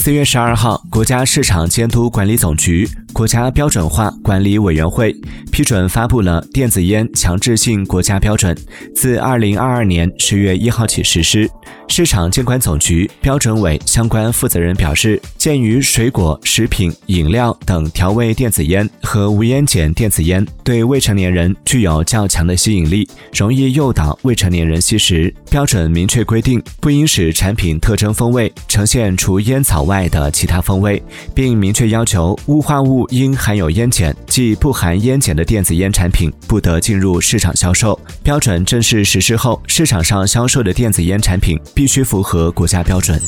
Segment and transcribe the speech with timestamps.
[0.00, 5.14] 四月十二号，国家市场监督管理总局、国家标准化管理委员会
[5.50, 8.56] 批准发布了电子烟强制性国家标准，
[8.94, 11.48] 自二零二二年十月一号起实施。
[11.88, 31.02] 市场监管总局标准委相关负责人表示，鉴于水果、食品、饮料等调味电子烟和无烟碱电子烟对未成年人具有较强的吸引力，容易诱导未成年人吸食，标准明确规定，不应使产品特征风味呈现除烟草外的其他风味，
[31.34, 37.98] 并明确要求雾化物应含有烟碱，即不含烟碱的电子烟产品不得进入市场销售。
[38.22, 41.58] 标准正式实施后，市场上销售的电子烟产品。
[41.74, 43.20] 必须符合国家标准。